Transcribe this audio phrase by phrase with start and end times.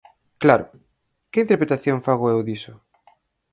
[0.43, 0.65] Claro,
[1.31, 2.73] ¿que interpretación fago eu diso?